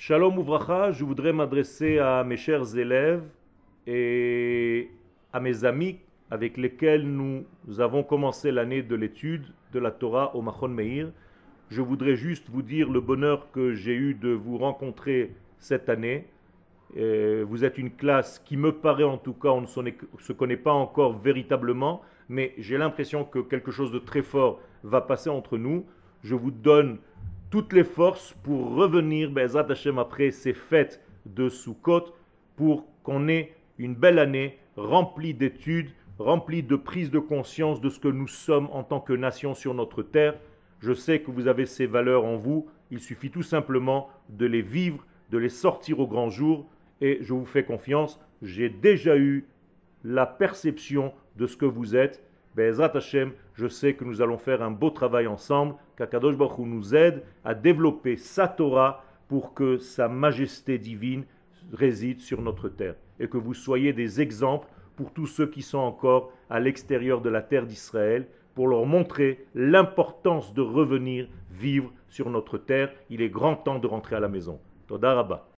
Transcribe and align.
Shalom 0.00 0.38
Ouvracha, 0.38 0.92
je 0.92 1.04
voudrais 1.04 1.32
m'adresser 1.32 1.98
à 1.98 2.22
mes 2.22 2.36
chers 2.36 2.78
élèves 2.78 3.24
et 3.84 4.92
à 5.32 5.40
mes 5.40 5.64
amis 5.64 5.98
avec 6.30 6.56
lesquels 6.56 7.04
nous 7.04 7.44
avons 7.80 8.04
commencé 8.04 8.52
l'année 8.52 8.84
de 8.84 8.94
l'étude 8.94 9.52
de 9.72 9.80
la 9.80 9.90
Torah 9.90 10.36
au 10.36 10.40
Machon 10.40 10.68
Meir. 10.68 11.10
Je 11.68 11.82
voudrais 11.82 12.14
juste 12.14 12.48
vous 12.48 12.62
dire 12.62 12.88
le 12.88 13.00
bonheur 13.00 13.50
que 13.50 13.74
j'ai 13.74 13.92
eu 13.92 14.14
de 14.14 14.28
vous 14.28 14.56
rencontrer 14.56 15.34
cette 15.58 15.88
année. 15.88 16.28
Vous 16.94 17.64
êtes 17.64 17.76
une 17.76 17.90
classe 17.90 18.38
qui 18.38 18.56
me 18.56 18.70
paraît 18.70 19.02
en 19.02 19.18
tout 19.18 19.34
cas, 19.34 19.48
on 19.48 19.62
ne 19.62 19.66
se 19.66 20.32
connaît 20.32 20.56
pas 20.56 20.72
encore 20.74 21.18
véritablement, 21.18 22.02
mais 22.28 22.54
j'ai 22.58 22.78
l'impression 22.78 23.24
que 23.24 23.40
quelque 23.40 23.72
chose 23.72 23.90
de 23.90 23.98
très 23.98 24.22
fort 24.22 24.60
va 24.84 25.00
passer 25.00 25.28
entre 25.28 25.58
nous. 25.58 25.84
Je 26.22 26.36
vous 26.36 26.52
donne 26.52 26.98
toutes 27.50 27.72
les 27.72 27.84
forces 27.84 28.34
pour 28.42 28.74
revenir, 28.74 29.30
Bezat 29.30 29.66
Hashem, 29.70 29.98
après 29.98 30.30
ces 30.30 30.52
fêtes 30.52 31.00
de 31.26 31.48
Sukkot, 31.48 32.14
pour 32.56 32.86
qu'on 33.02 33.28
ait 33.28 33.54
une 33.78 33.94
belle 33.94 34.18
année 34.18 34.58
remplie 34.76 35.34
d'études, 35.34 35.90
remplie 36.18 36.62
de 36.62 36.76
prise 36.76 37.10
de 37.10 37.18
conscience 37.18 37.80
de 37.80 37.88
ce 37.88 38.00
que 38.00 38.08
nous 38.08 38.28
sommes 38.28 38.68
en 38.72 38.82
tant 38.82 39.00
que 39.00 39.12
nation 39.12 39.54
sur 39.54 39.74
notre 39.74 40.02
terre. 40.02 40.34
Je 40.80 40.92
sais 40.92 41.20
que 41.20 41.30
vous 41.30 41.48
avez 41.48 41.66
ces 41.66 41.86
valeurs 41.86 42.24
en 42.24 42.36
vous, 42.36 42.66
il 42.90 43.00
suffit 43.00 43.30
tout 43.30 43.42
simplement 43.42 44.08
de 44.28 44.46
les 44.46 44.62
vivre, 44.62 45.04
de 45.30 45.38
les 45.38 45.48
sortir 45.48 46.00
au 46.00 46.06
grand 46.06 46.30
jour, 46.30 46.66
et 47.00 47.18
je 47.20 47.32
vous 47.32 47.46
fais 47.46 47.64
confiance, 47.64 48.20
j'ai 48.42 48.68
déjà 48.68 49.16
eu 49.16 49.46
la 50.04 50.26
perception 50.26 51.12
de 51.36 51.46
ce 51.46 51.56
que 51.56 51.66
vous 51.66 51.96
êtes, 51.96 52.22
Hashem, 52.58 53.32
je 53.54 53.68
sais 53.68 53.94
que 53.94 54.04
nous 54.04 54.20
allons 54.20 54.38
faire 54.38 54.62
un 54.62 54.70
beau 54.70 54.90
travail 54.90 55.26
ensemble, 55.26 55.74
qu'Akadosh 55.96 56.36
Baruch 56.36 56.58
Hu 56.58 56.62
nous 56.62 56.94
aide 56.94 57.22
à 57.44 57.54
développer 57.54 58.16
sa 58.16 58.48
Torah 58.48 59.04
pour 59.28 59.54
que 59.54 59.78
sa 59.78 60.08
majesté 60.08 60.78
divine 60.78 61.24
réside 61.72 62.20
sur 62.20 62.40
notre 62.42 62.68
terre 62.68 62.96
et 63.20 63.28
que 63.28 63.36
vous 63.36 63.54
soyez 63.54 63.92
des 63.92 64.20
exemples 64.20 64.68
pour 64.96 65.12
tous 65.12 65.26
ceux 65.26 65.46
qui 65.46 65.62
sont 65.62 65.78
encore 65.78 66.32
à 66.50 66.60
l'extérieur 66.60 67.20
de 67.20 67.28
la 67.28 67.42
terre 67.42 67.66
d'Israël 67.66 68.26
pour 68.54 68.66
leur 68.66 68.86
montrer 68.86 69.46
l'importance 69.54 70.52
de 70.54 70.62
revenir 70.62 71.28
vivre 71.50 71.92
sur 72.08 72.30
notre 72.30 72.58
terre. 72.58 72.90
Il 73.10 73.22
est 73.22 73.30
grand 73.30 73.54
temps 73.54 73.78
de 73.78 73.86
rentrer 73.86 74.16
à 74.16 74.20
la 74.20 74.28
maison. 74.28 74.58
Toda 74.88 75.46